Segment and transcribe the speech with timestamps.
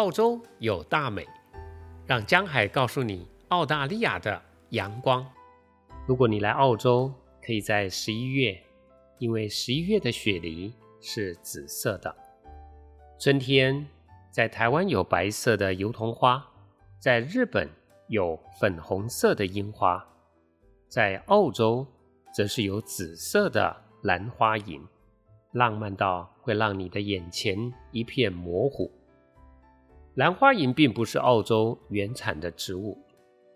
[0.00, 1.28] 澳洲有大美，
[2.06, 5.30] 让江海告诉你澳大利亚的阳光。
[6.06, 7.12] 如果你来澳洲，
[7.44, 8.58] 可以在十一月，
[9.18, 12.16] 因为十一月的雪梨是紫色的。
[13.18, 13.86] 春天
[14.30, 16.48] 在台湾有白色的油桐花，
[16.98, 17.68] 在日本
[18.08, 20.02] 有粉红色的樱花，
[20.88, 21.86] 在澳洲
[22.34, 24.80] 则是有紫色的兰花楹，
[25.52, 28.90] 浪漫到会让你的眼前一片模糊。
[30.14, 32.98] 兰花楹并不是澳洲原产的植物，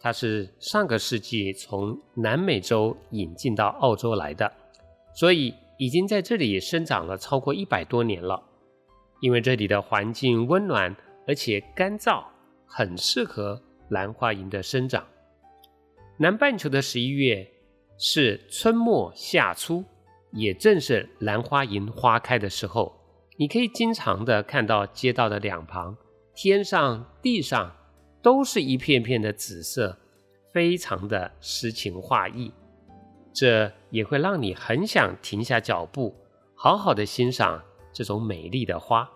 [0.00, 4.50] 它是上个世纪从南美洲引进到澳洲来的，
[5.14, 8.42] 所以已经在这里生长了超过一百多年了。
[9.20, 10.94] 因为这里的环境温暖
[11.26, 12.22] 而且干燥，
[12.66, 15.04] 很适合兰花楹的生长。
[16.18, 17.46] 南半球的十一月
[17.98, 19.84] 是春末夏初，
[20.32, 22.94] 也正是兰花楹花开的时候。
[23.36, 25.96] 你可以经常的看到街道的两旁，
[26.34, 27.72] 天上、地上
[28.20, 29.98] 都是一片片的紫色，
[30.52, 32.52] 非常的诗情画意。
[33.32, 36.14] 这也会让你很想停下脚步，
[36.54, 37.62] 好好的欣赏
[37.92, 39.08] 这种美丽的花。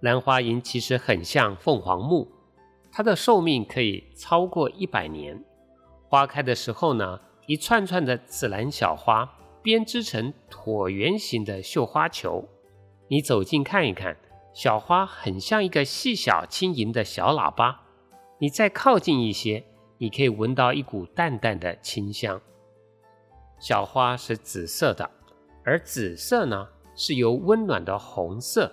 [0.00, 2.28] 兰花楹其实很像凤凰木，
[2.92, 5.42] 它的寿命可以超过一百年。
[6.08, 9.28] 花开的时候呢，一串串的紫蓝小花
[9.62, 12.46] 编织成椭圆形的绣花球。
[13.08, 14.16] 你走近看一看，
[14.54, 17.82] 小花很像一个细小轻盈的小喇叭。
[18.38, 19.64] 你再靠近一些，
[19.98, 22.40] 你可以闻到一股淡淡的清香。
[23.58, 25.10] 小花是紫色的，
[25.64, 28.72] 而紫色呢，是由温暖的红色。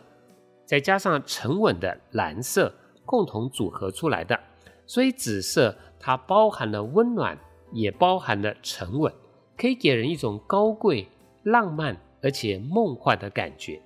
[0.66, 2.72] 再加上沉稳的蓝色
[3.04, 4.40] 共同组合出来的，
[4.86, 7.38] 所以紫色它包含了温暖，
[7.72, 9.12] 也包含了沉稳，
[9.58, 11.08] 可以给人一种高贵、
[11.44, 13.82] 浪漫而且梦幻的感觉。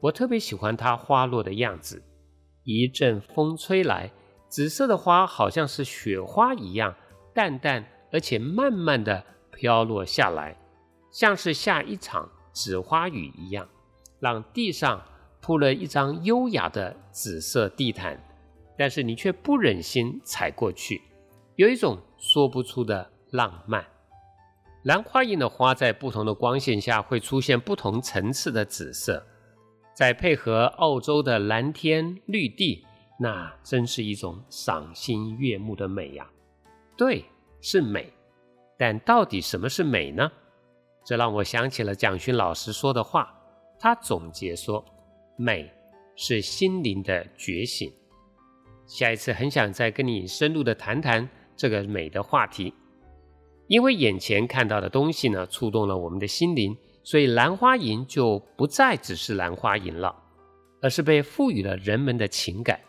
[0.00, 2.02] 我特别喜欢它花落的样子，
[2.64, 4.10] 一阵风吹来，
[4.48, 6.94] 紫色的花好像是雪花一样，
[7.34, 10.56] 淡淡而且慢慢的飘落下来，
[11.10, 13.68] 像是下一场紫花雨一样，
[14.18, 15.02] 让地上。
[15.42, 18.22] 铺了一张优雅的紫色地毯，
[18.76, 21.00] 但是你却不忍心踩过去，
[21.56, 23.82] 有一种说不出的浪漫。
[24.84, 29.26] 兰花印的花在不同的光线下会出现不同层次的紫色，
[29.94, 32.84] 再配合澳洲的蓝天绿地，
[33.18, 36.30] 那真是一种赏心悦目的美呀！
[36.96, 37.24] 对，
[37.60, 38.12] 是美，
[38.78, 40.30] 但到底什么是美呢？
[41.04, 43.34] 这让我想起了蒋勋老师说的话，
[43.78, 44.84] 他总结说。
[45.36, 45.72] 美
[46.16, 47.90] 是心灵的觉醒。
[48.86, 51.26] 下一次很想再跟你深入的谈谈
[51.56, 52.74] 这个美的话题，
[53.66, 60.14] 因为眼前看到的东西呢，触动了我们的心灵，所以兰花楹就不再只是兰花楹了，
[60.82, 62.80] 而是被赋予了人们的情感，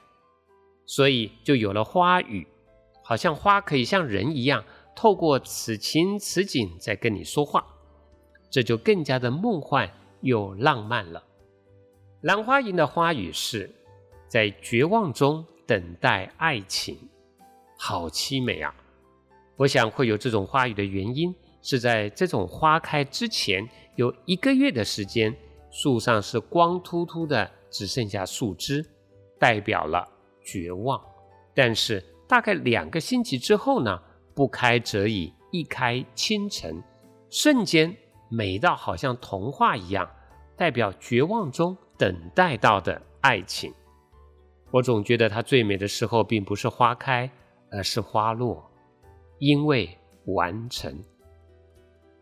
[0.86, 2.48] 所以就有了花语，
[3.04, 4.64] 好像花可以像人一样，
[4.96, 7.66] 透过此情此景在跟你说话，
[8.50, 9.90] 这就更加的梦幻
[10.22, 11.24] 又浪漫了。
[12.22, 13.70] 兰花楹的花语是，
[14.28, 16.98] 在绝望中等待爱情，
[17.78, 18.76] 好凄美啊！
[19.58, 25.36] 我想会有这种花语的原因，是在这种花开之前有一个月的时间，
[25.70, 28.86] 树上是光秃秃的，只剩下树枝，
[29.40, 30.08] 代表了
[30.44, 31.02] 绝望。
[31.54, 34.02] 但是大概两个星期之后呢，
[34.34, 36.82] 不开则已，一开倾城，
[37.30, 37.96] 瞬间
[38.30, 40.10] 美到好像童话一样，
[40.56, 41.78] 代表绝望中。
[41.98, 43.72] 等待到的爱情，
[44.72, 47.30] 我总觉得它最美的时候并不是花开，
[47.70, 48.68] 而是花落，
[49.38, 49.96] 因为
[50.26, 51.00] 完成。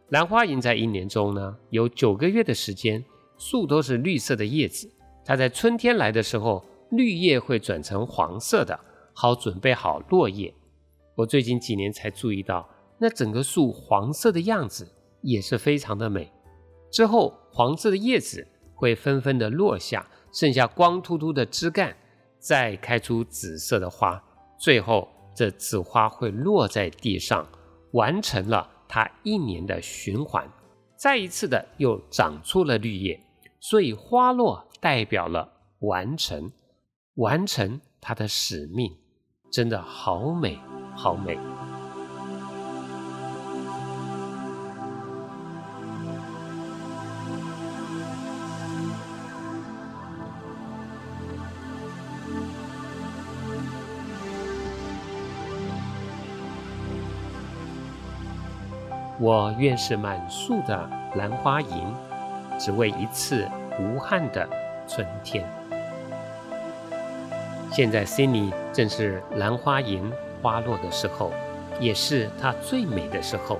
[0.09, 3.03] 兰花楹在一年中呢，有九个月的时间，
[3.37, 4.91] 树都是绿色的叶子。
[5.23, 8.79] 它在春天来的时候，绿叶会转成黄色的，
[9.13, 10.53] 好准备好落叶。
[11.15, 14.87] 我最近几年才注意到，那整个树黄色的样子
[15.21, 16.31] 也是非常的美。
[16.91, 18.47] 之后，黄色的叶子。
[18.79, 21.93] 会纷纷的落下，剩下光秃秃的枝干，
[22.37, 24.23] 再开出紫色的花，
[24.57, 27.45] 最后这紫花会落在地上，
[27.91, 30.51] 完成了它一年的循环，
[30.97, 33.21] 再一次的又长出了绿叶，
[33.59, 35.47] 所以花落代表了
[35.81, 36.51] 完成，
[37.13, 38.97] 完成它的使命，
[39.51, 40.57] 真的好美，
[40.95, 41.37] 好美。
[59.31, 61.93] 我愿是满树的兰花楹，
[62.57, 63.47] 只为一次
[63.79, 64.49] 无憾的
[64.87, 65.47] 春天。
[67.71, 70.01] 现在心里正是兰花楹
[70.41, 71.31] 花落的时候，
[71.79, 73.59] 也是它最美的时候，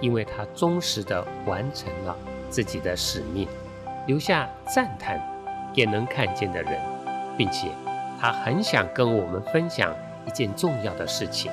[0.00, 2.16] 因为它忠实地完成了
[2.48, 3.46] 自己的使命，
[4.06, 5.20] 留下赞叹
[5.74, 6.80] 也能看见的人，
[7.36, 7.68] 并且
[8.18, 9.94] 她很想跟我们分享
[10.26, 11.52] 一件重要的事情。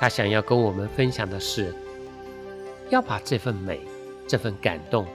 [0.00, 1.74] 他想要跟我们分享的是，
[2.88, 3.80] 要把这份美、
[4.28, 5.06] 这份感动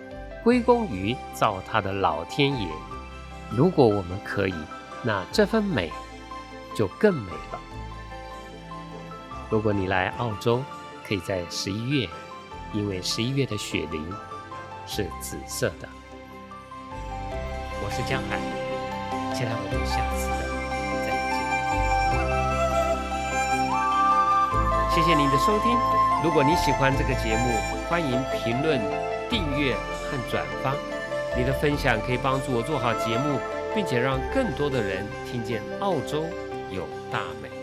[0.44, 2.68] 归功于造他的老天爷。
[3.50, 4.54] 如果我们可以，
[5.02, 5.92] 那这份美
[6.75, 7.60] 就更美了。
[9.50, 10.62] 如果你来澳洲，
[11.08, 12.10] 可以在十一月，
[12.74, 14.02] 因为十一月的雪梨
[14.86, 15.88] 是紫色的。
[17.86, 18.38] 我是江海，
[19.34, 20.53] 期待我们下次的
[24.94, 25.76] 谢谢您的收听。
[26.24, 27.58] 如果你喜欢这个节目，
[27.90, 28.80] 欢迎评论、
[29.28, 30.72] 订阅和转发。
[31.36, 33.40] 你的分享可以帮助我做好节目，
[33.74, 36.26] 并且让更多的人听见澳洲
[36.70, 37.62] 有大美。